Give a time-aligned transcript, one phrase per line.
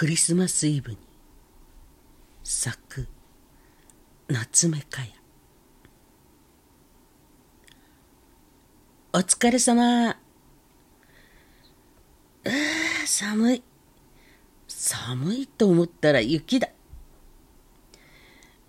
[0.00, 0.96] クリスマスイブに
[2.42, 3.06] 咲く
[4.28, 5.08] 夏目かや。
[9.12, 10.08] お疲れ様。
[10.08, 10.16] あ
[13.04, 13.62] 寒い。
[14.68, 16.70] 寒いと思ったら雪だ。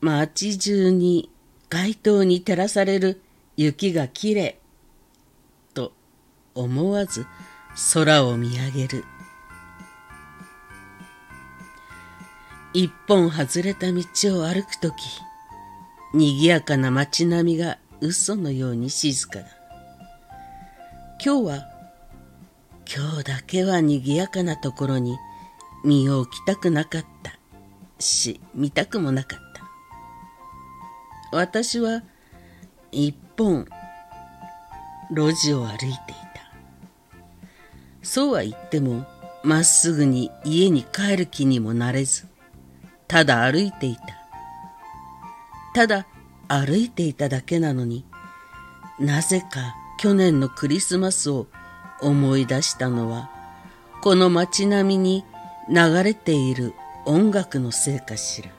[0.00, 1.30] 街中に
[1.68, 3.20] 街灯に照らされる
[3.54, 5.92] 雪がきれいと
[6.54, 7.26] 思わず
[7.92, 9.04] 空を見上げる。
[12.78, 14.04] 一本外れた道
[14.38, 14.94] を歩くとき
[16.14, 19.46] 賑やかな街並みが嘘のように静かだ。
[21.20, 21.68] 今日は
[22.86, 25.16] 今日だけは賑やかなところに
[25.84, 27.32] 身を置きたくなかった
[27.98, 29.38] し見たくもなかっ
[31.32, 31.36] た。
[31.36, 32.04] 私は
[32.92, 33.66] 一本
[35.10, 35.98] 路地を歩いていた。
[38.04, 39.04] そうは言っても
[39.42, 42.28] まっすぐに家に帰る気にもなれず
[43.08, 44.02] ただ歩いていた。
[45.74, 46.06] ただ
[46.48, 48.04] 歩いていただけなのに
[48.98, 51.46] なぜか去年のクリスマスを
[52.00, 53.30] 思い出したのは
[54.02, 55.24] この街並みに
[55.68, 58.50] 流れている音楽のせいかしら。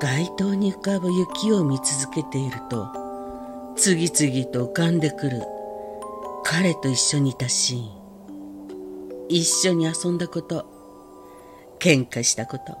[0.00, 3.03] 街灯に浮かぶ雪を見続けていると
[3.76, 5.42] 次々と浮かんでくる。
[6.44, 7.90] 彼と一緒にいたシーン。
[9.28, 10.66] 一緒に遊んだこと。
[11.80, 12.78] 喧嘩したこと。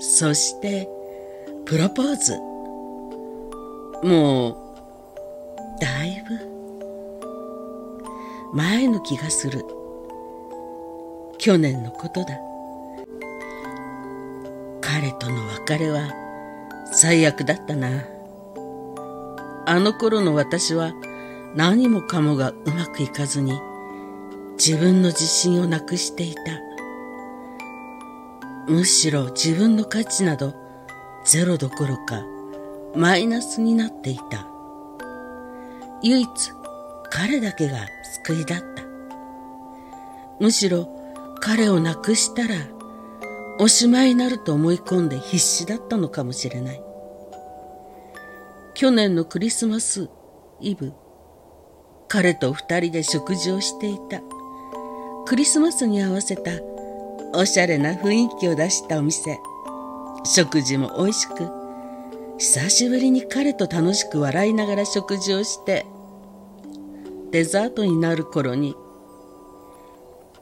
[0.00, 0.88] そして
[1.64, 2.38] プロポーズ。
[4.06, 6.54] もうだいぶ。
[8.52, 9.64] 前の気がする。
[11.38, 12.38] 去年のことだ。
[14.80, 16.12] 彼との別れは
[16.92, 18.13] 最悪だったな。
[19.66, 20.92] あの頃の私は
[21.54, 23.52] 何もかもがうまくいかずに
[24.58, 26.40] 自分の自信をなくしていた。
[28.68, 30.54] むしろ自分の価値など
[31.24, 32.24] ゼロどころか
[32.94, 34.46] マイナスになっていた。
[36.02, 36.28] 唯一
[37.10, 37.78] 彼だけが
[38.24, 38.82] 救いだった。
[40.40, 40.88] むしろ
[41.40, 42.54] 彼を亡くしたら
[43.58, 46.83] おしまいになると思い込んで必死だったのかもしれない。
[48.74, 50.08] 去年のクリスマス
[50.60, 50.92] イブ。
[52.08, 54.20] 彼と二人で食事をしていた。
[55.26, 56.50] クリスマスに合わせた
[57.32, 59.38] おしゃれな雰囲気を出したお店。
[60.24, 61.50] 食事も美味しく
[62.38, 65.84] 久しぶりに彼と楽しく笑いながら食事をして
[67.30, 68.74] デザートになる頃に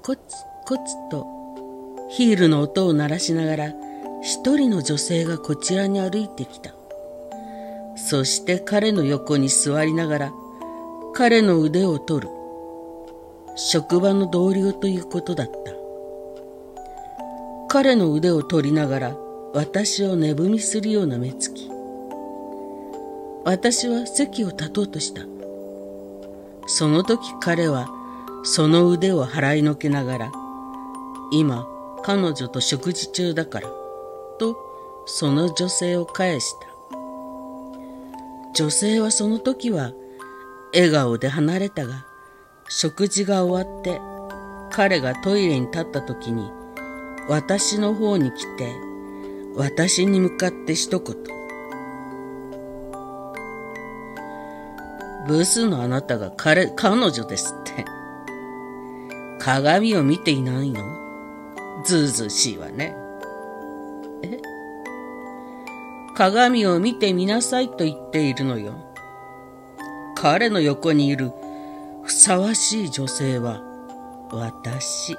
[0.02, 0.22] コツ
[0.64, 1.26] コツと
[2.10, 3.72] ヒールの音を鳴らしながら
[4.22, 6.81] 一人の女性がこちらに歩いてきた。
[8.08, 10.32] そして彼の横に座りながら
[11.14, 12.32] 彼の腕を取る。
[13.54, 15.72] 職場の同僚ということだった。
[17.68, 19.16] 彼の腕を取りながら
[19.52, 21.68] 私を寝踏みするような目つき。
[23.44, 25.22] 私は席を立とうとした。
[26.66, 27.88] その時彼は
[28.42, 30.32] その腕を払いのけながら
[31.30, 31.68] 今
[32.02, 33.68] 彼女と食事中だから
[34.38, 34.56] と
[35.06, 36.71] その女性を返した。
[38.54, 39.92] 女性はその時は
[40.74, 42.04] 笑顔で離れたが
[42.68, 44.00] 食事が終わって
[44.70, 46.50] 彼がトイレに立った時に
[47.28, 48.74] 私の方に来て
[49.54, 51.16] 私に向かって一言。
[55.28, 57.84] ブスのあなたが彼彼女ですって。
[59.38, 60.82] 鏡を見ていないの？
[61.84, 62.96] ずうずうしいわね。
[64.22, 64.40] え？
[66.14, 68.74] 鏡を見てみなさいと言っているのよ。
[70.14, 71.32] 彼の横にいる
[72.02, 73.62] ふさわしい女性は
[74.30, 75.16] 私。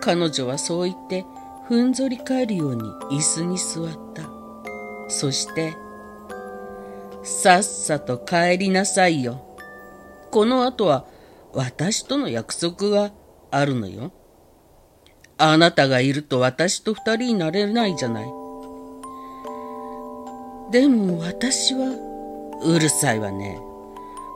[0.00, 1.24] 彼女はそう言って
[1.66, 4.22] ふんぞり返るように椅子に座った。
[5.08, 5.74] そして、
[7.22, 9.44] さっさと帰りなさいよ。
[10.30, 11.06] この後は
[11.52, 13.12] 私との約束が
[13.50, 14.12] あるのよ。
[15.38, 18.47] あなたがいると私と二人になれないじゃない。
[20.70, 21.94] でも私は、
[22.62, 23.58] うるさいわね。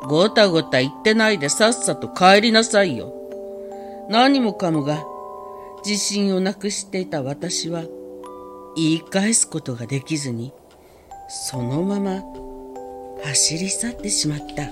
[0.08, 3.12] ごたごた言ってないでさっさと帰りなさいよ。
[4.08, 5.04] 何もかもが
[5.84, 7.84] 自信をなくしていた私は
[8.76, 10.52] 言い返すことができずに
[11.28, 12.22] そのまま
[13.24, 14.68] 走り去ってしまった。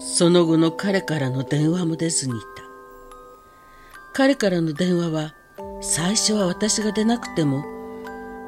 [0.00, 2.46] その後の彼からの電話も出ずにいた。
[4.12, 5.34] 彼からの電話は
[5.80, 7.73] 最初は私が出なくても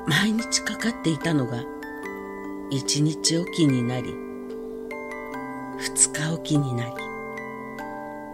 [0.07, 1.63] 毎日かかっていたのが
[2.71, 4.15] 一日おきになり
[5.79, 6.93] 二日おきになり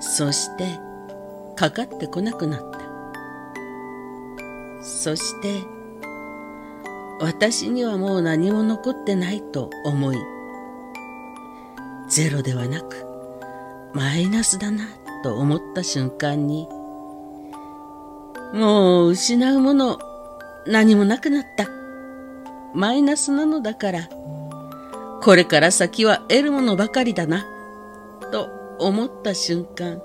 [0.01, 0.79] そして
[1.57, 2.83] かかってこなくなった。
[4.83, 5.63] そして
[7.21, 10.17] 私にはもう何も残ってないと思い
[12.09, 13.07] ゼロではなく
[13.95, 14.85] マイナスだな
[15.23, 16.67] と思った瞬間に
[18.53, 19.99] もう失うもの
[20.67, 21.69] 何もなくなった。
[22.75, 24.09] マイナスなのだから、
[25.23, 27.47] これから先は得るものばかりだな、
[28.31, 28.49] と
[28.79, 30.03] 思った瞬間、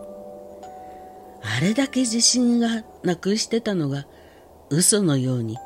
[1.41, 4.05] あれだけ自信がなくしてたのが
[4.69, 5.57] 嘘のように、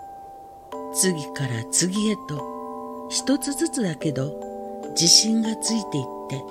[0.94, 6.44] 次から次へと一つずつだけど自信がついていって、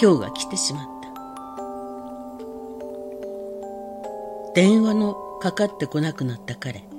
[0.00, 0.94] 今日が来てしまった。
[4.54, 6.93] 電話のかかってこなくなった彼。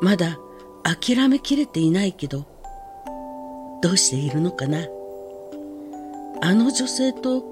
[0.00, 0.38] まだ
[0.84, 2.46] 諦めきれていないけど、
[3.82, 4.86] どうしているのかな？
[6.42, 7.44] あの女性と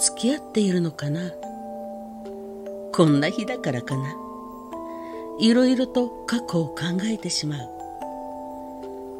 [0.00, 1.30] 付き合っているのかな？
[2.92, 4.14] こんな日だからかな？
[5.38, 7.68] いろいろと過去を考えてしまう。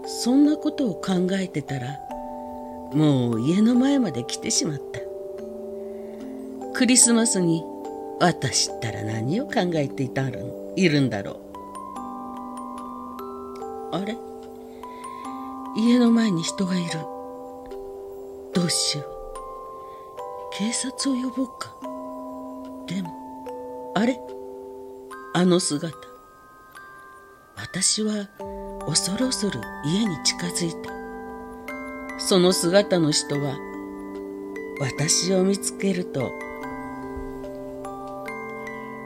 [0.06, 1.98] そんなことを考えてたら、
[2.92, 5.00] もう家の前まで来てしまった。
[6.72, 7.62] クリスマスに
[8.18, 11.45] 私ったら何を考えていたるいるんだろう？
[13.92, 14.16] あれ？
[15.76, 17.00] 家の前に人がいる。
[18.54, 19.06] どうしよう。
[20.52, 21.74] 警察を呼ぼうか。
[22.86, 24.18] でも、あれ？
[25.34, 25.94] あの姿。
[27.56, 28.28] 私は
[28.86, 30.90] 恐る恐る家に近づいた。
[32.18, 33.58] その姿の人は、
[34.80, 36.30] 私を見つけると、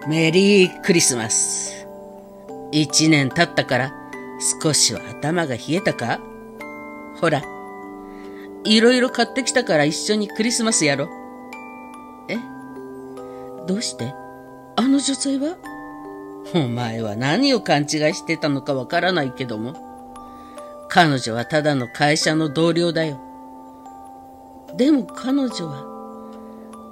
[0.09, 1.87] メリークリスマス。
[2.73, 3.93] 一年経ったから
[4.63, 6.21] 少しは頭が冷えたか？
[7.21, 7.43] ほら、
[8.65, 11.09] いろいろ買ってきたから一緒にクリスマスやろ。
[12.29, 12.39] え？
[13.67, 14.15] どうして？
[14.77, 15.57] あの女性は？
[16.55, 19.75] お前は何を勘違いしてたのかわからないけども、
[20.89, 23.21] 彼女はただの会社の同僚だよ。
[24.77, 25.85] でも彼女は、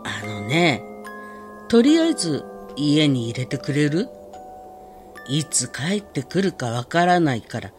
[0.04, 0.82] あのね、
[1.68, 2.44] とりあえず
[2.76, 4.08] 家に入れてくれる？
[5.28, 7.72] いつ帰ってくるかわからないから、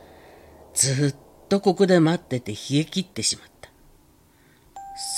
[0.74, 1.16] ずっ
[1.50, 3.70] とここで待ってて冷え切ってしまった。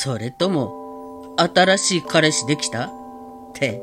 [0.03, 2.85] それとも、新しい彼氏できた？
[2.85, 2.91] っ
[3.53, 3.81] て、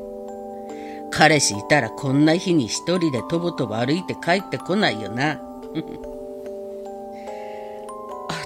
[1.11, 5.41] 彼氏いたらこんな日に一人でとぼとぼ歩いて帰ってこないよな。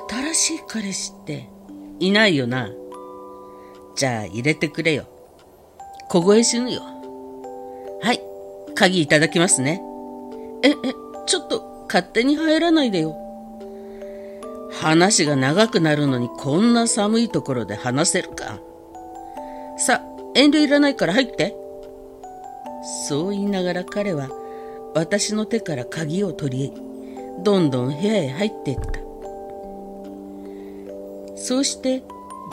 [0.10, 1.48] 新しい彼氏って
[2.00, 2.70] いないよな。
[3.96, 5.06] じゃあ入れてくれよ。
[6.10, 6.82] 凍え死ぬよ。
[8.02, 8.22] はい、
[8.76, 9.82] 鍵いただきますね。
[10.64, 10.74] え、え、
[11.26, 13.16] ちょっと勝手に入らないでよ。
[14.72, 18.60] 話が長くなるのにこんな寒いところで話せるか。
[19.78, 20.02] さ、
[20.36, 21.56] 遠慮いらないから入って。
[23.08, 24.30] そう言いながら彼は
[24.96, 26.74] 私の手から鍵を取り、
[27.44, 29.00] どんどん部屋へ入っていった。
[31.36, 32.04] そうして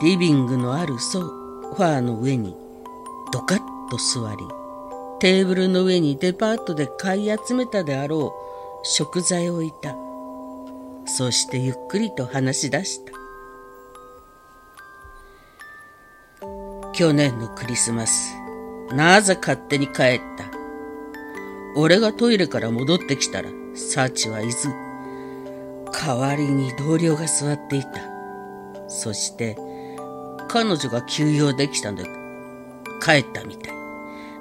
[0.02, 2.56] リビングのあるソファーの上に
[3.32, 3.58] ドカッ
[3.90, 4.59] と座り、
[5.20, 8.34] テーブルの上にデパートで買い集めたであろ
[8.82, 9.94] う食材を置いた。
[11.06, 13.12] そしてゆっくりと話し出した。
[16.92, 18.34] 去年のクリスマス、
[18.92, 20.44] なぜ勝手に帰った？
[21.76, 24.68] 俺がトイレから戻ってきたら、サチはいず。
[25.92, 27.90] 代わりに同僚が座っていた。
[28.88, 29.56] そして、
[30.48, 32.04] 彼女が休養できたので、
[33.02, 33.79] 帰ったみたい。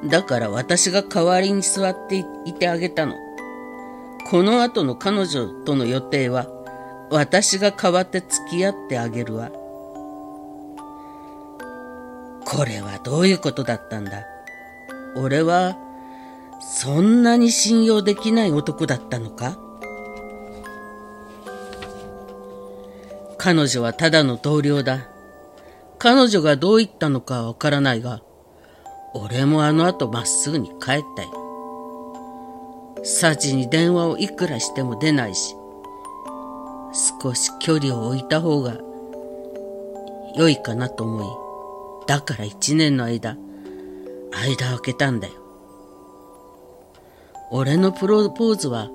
[0.06, 3.16] だから私が代わりに座っていてあげたの。
[4.30, 6.48] この後の彼女との予定は、
[7.12, 9.50] 私が代わって付き合ってあげるわ。
[12.46, 14.24] これはどういうことだったんだ？
[15.16, 15.76] 俺は、
[16.62, 19.58] そんなに信用できない男だったのか？
[23.38, 25.08] 彼女はただの同僚だ。
[25.98, 28.22] 彼女がどう言ったのかわからないが、
[29.14, 31.30] 俺もあの後まっすぐに帰ったよ。
[33.04, 35.56] サチに電話をいくらしても出ないし、
[37.22, 38.78] 少し距離を置いた方が
[40.36, 41.28] 良いかなと思い、
[42.08, 43.38] だから一年の間、
[44.32, 45.34] 間を空けたんだよ。
[47.52, 48.90] 俺のプロポーズは、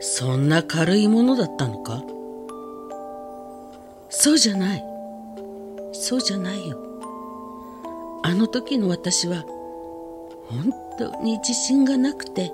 [0.00, 2.02] そんな軽いものだったのか？
[4.08, 4.84] そうじゃない。
[5.92, 6.78] そうじゃないよ。
[8.22, 9.44] あの時の私は
[10.48, 12.52] 本当に自信がなくて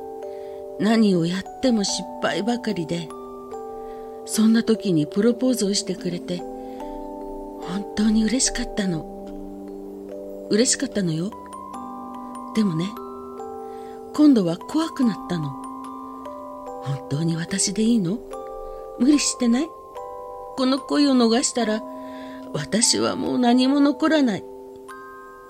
[0.78, 3.08] 何をやっても失敗ばかりで、
[4.26, 9.14] そんな時にプロポーズをしてくれて、本当に嬉しかったの。
[10.50, 11.30] 嬉しかったのよ。
[12.54, 12.84] でもね、
[14.14, 15.48] 今度は怖くなったの。
[16.84, 18.18] 本当に私でいいの？
[18.98, 19.68] 無理してない？
[20.56, 21.82] この恋を逃したら、
[22.52, 24.44] 私はもう何も残らない。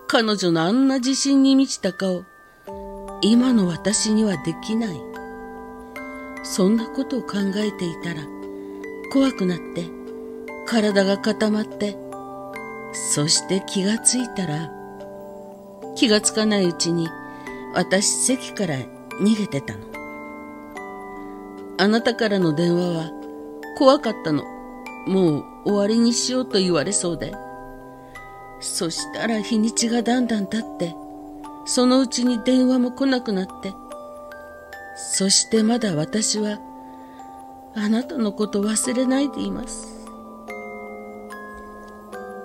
[0.08, 2.24] 彼女のあんな自信に満ちた顔、
[3.22, 5.00] 今の私にはできない。
[6.44, 8.22] そんなことを考えていたら、
[9.12, 9.90] 怖くなって、
[10.64, 11.96] 体が固まって、
[12.92, 14.70] そして気がついたら、
[15.96, 17.08] 気がつかないうちに、
[17.74, 18.76] 私席から
[19.20, 19.80] 逃げてたの。
[21.78, 23.10] あなたからの電話は
[23.76, 24.44] 怖かったの。
[25.08, 27.34] もう終わりにしようと言われそうで。
[28.60, 30.94] そしたら日にちがだんだん経って、
[31.66, 33.72] そのうちに電話も来なくなって、
[34.96, 36.58] そしてまだ私は、
[37.74, 40.06] あなたのこと忘れないでいます。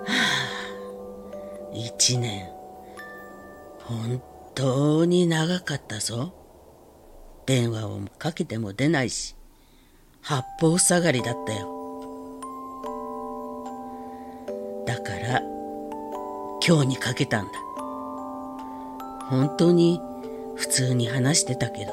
[0.04, 2.48] はあ、一年、
[3.80, 4.22] 本
[4.54, 6.34] 当に長かったぞ。
[7.46, 9.34] 電話をかけても出ないし、
[10.20, 11.71] 八方下がりだったよ。
[16.64, 17.52] 今日にかけたんだ。
[19.28, 20.00] 本当に
[20.54, 21.92] 普通に話してたけど、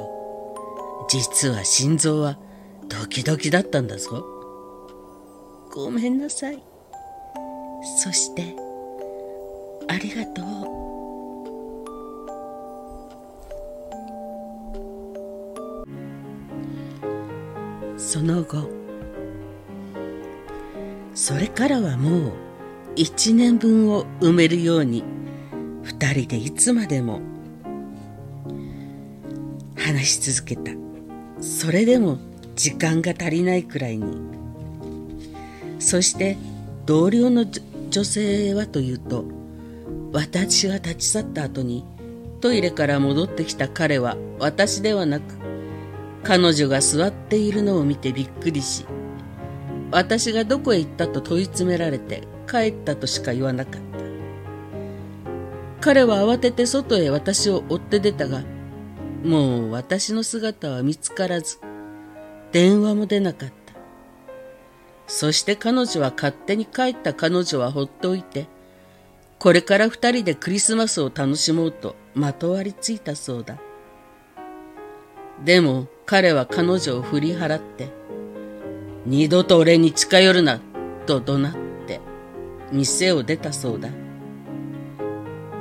[1.09, 2.37] 実は心臓は
[2.87, 4.25] ドキドキだったんだぞ。
[5.71, 6.61] ごめんなさい。
[7.97, 8.55] そして、
[9.87, 10.79] ありがとう。
[17.97, 18.69] その後
[21.13, 22.48] それからはもう
[22.99, 25.05] 一年分を埋めるように
[25.83, 27.21] 二人でいつまでも
[29.77, 30.73] 話し続けた。
[31.39, 32.17] それでも
[32.57, 34.17] 時間が足りないくらいに。
[35.79, 36.35] そして
[36.85, 37.45] 同僚の
[37.89, 39.23] 女性はというと
[40.11, 41.85] 私が立ち去った後に
[42.41, 45.23] トイレから戻ってきた彼は私ではなく
[46.23, 48.85] 彼女が座っているのを見てびっくりし
[49.89, 53.99] 私がどこへ行ったと問い詰められて帰ったとしか言わなかった。
[55.81, 58.43] 彼は慌てて外へ私を追って出たが
[59.23, 61.59] もう私の姿は見つからず
[62.51, 63.55] 電話も出なかった。
[65.07, 68.47] そして彼女は勝手に帰った彼女はほっておいて
[69.39, 73.57] これから二人でクリスマスを楽しもうとまとわりついたそうだ。
[75.43, 77.89] でも彼は彼女を振り払って
[79.05, 80.59] 二度と俺に近寄るな
[81.05, 81.68] と怒鳴って
[82.71, 83.89] 店を出たそうだ。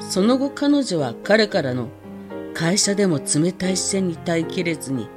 [0.01, 1.89] その後彼女は彼からの
[2.55, 5.09] 会社でも冷たい視線に耐えきれずに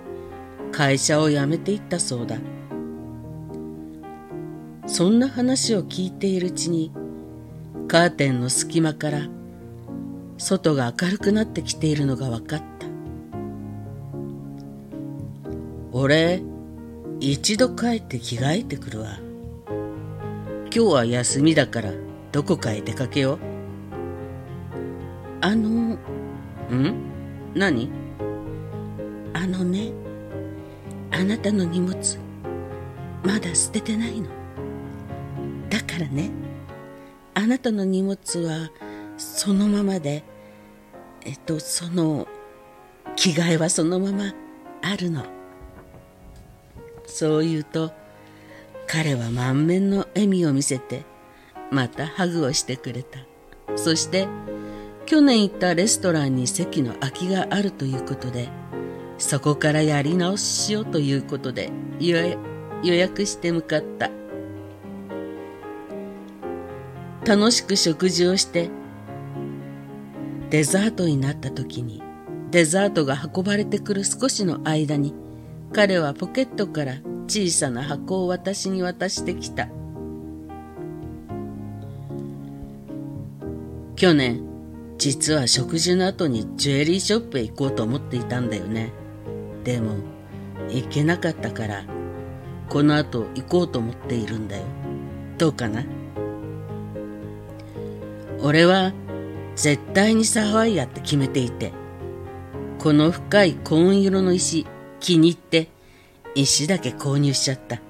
[0.71, 2.37] 会社を辞めていったそうだ。
[4.85, 6.91] そんな話を聞いているうちに
[7.87, 9.27] カーテンの隙間から
[10.37, 12.87] 外が明るくなってきているのが分かった。
[15.93, 16.41] 俺
[17.19, 19.19] 一度帰って着替えてくるわ。
[20.73, 21.91] 今日は休みだから
[22.31, 23.39] どこかへ出かけよう
[25.41, 25.69] あの、
[26.73, 26.95] ん？
[27.53, 27.89] 何？
[29.33, 29.91] あのね、
[31.11, 31.97] あなたの荷物、
[33.23, 34.29] まだ捨ててないの。
[35.69, 36.31] だからね、
[37.33, 38.69] あなたの荷物は
[39.17, 40.23] そのままで、
[41.25, 42.29] えっと、その、
[43.17, 44.33] 着替えはそのまま
[44.83, 45.25] あるの。
[47.05, 47.91] そう言うと、
[48.93, 51.05] 彼は満面の笑みを見せて、
[51.71, 53.19] またハグをしてくれた。
[53.77, 54.27] そして、
[55.05, 58.49] 去年行ったレストランに席の空きがあるということで、
[59.17, 61.69] そこからやり直ししようということで
[62.01, 62.17] 予
[62.83, 64.11] 約して向かった。
[67.25, 68.69] 楽しく食事をして、
[70.49, 72.03] デザートになった時に、
[72.49, 75.13] デザートが運ばれてくる少しの間に、
[75.71, 76.95] 彼はポケットから
[77.31, 79.69] 小さな箱を私に渡してきた。
[83.95, 84.43] 去年、
[84.97, 88.91] 実は食事の後にジュエリーショップへ行こうと思っていたんだよね。
[89.63, 89.95] でも、
[90.67, 91.85] 行けなかったから、
[92.67, 94.63] この後行こうと思っているんだよ。
[95.37, 95.85] どうかな？
[98.41, 98.91] 俺は
[99.55, 101.71] 絶対にサファイアって決めていて、
[102.77, 104.67] この深い紺色の石
[104.99, 105.69] 気に入って
[106.35, 107.81] 石だけ購入しちゃった。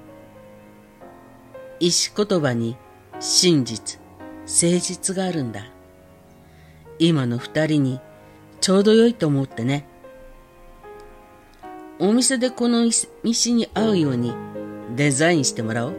[1.80, 2.76] 石言葉に
[3.20, 4.00] 真実、
[4.40, 5.66] 誠実があるんだ。
[6.98, 8.00] 今の二人に
[8.60, 9.86] ちょうど良いと思ってね。
[11.98, 12.84] お店でこの
[13.22, 14.34] 石に合うように
[14.96, 15.94] デザインしてもらおう。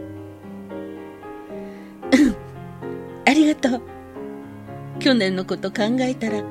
[3.26, 3.82] ありがとう。
[4.98, 6.42] 去年のこと考えたら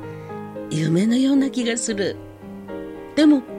[0.69, 2.15] 夢のような気がする。
[3.15, 3.52] でも、でも、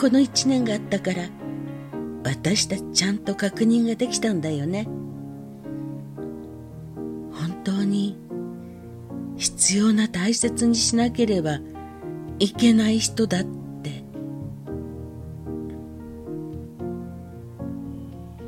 [0.00, 1.28] この1年があったから、
[2.24, 4.84] 私たちちゃんと確認ができたんだよね。
[7.30, 8.16] 本当に
[9.36, 11.58] 必要な大切にしなければ
[12.38, 13.44] いけない人だっ